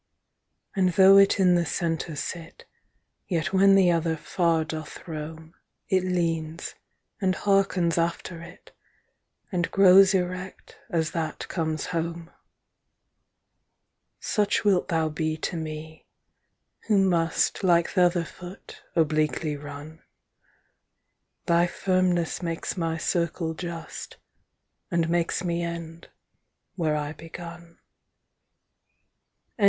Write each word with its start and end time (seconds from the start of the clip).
And 0.75 0.93
though 0.93 1.19
it 1.19 1.39
in 1.39 1.53
the 1.53 1.63
center 1.63 2.15
sit, 2.15 2.65
Yet 3.27 3.53
when 3.53 3.75
the 3.75 3.91
other 3.91 4.17
far 4.17 4.63
doth 4.65 5.07
rome, 5.07 5.53
30 5.91 5.95
It 5.95 6.03
leanes, 6.11 6.73
and 7.21 7.35
hearkens 7.35 7.99
after 7.99 8.41
it, 8.41 8.71
And 9.51 9.69
growes 9.71 10.15
erect, 10.15 10.79
as 10.89 11.11
that 11.11 11.47
comes 11.49 11.85
home. 11.85 12.31
Such 14.19 14.63
wilt 14.63 14.87
thou 14.87 15.07
be 15.09 15.37
to 15.37 15.55
mee, 15.55 16.07
who 16.87 16.97
must 16.97 17.63
Like 17.63 17.89
th'other 17.91 18.25
foot, 18.25 18.81
obliquely 18.95 19.55
runne; 19.55 20.01
Thy 21.45 21.67
firmnes 21.67 22.41
makes 22.41 22.75
my 22.75 22.97
circle 22.97 23.53
just, 23.53 24.17
And 24.89 25.09
makes 25.09 25.43
me 25.43 25.61
end, 25.61 26.09
where 26.73 26.95
I 26.95 27.13
begunne. 27.13 27.77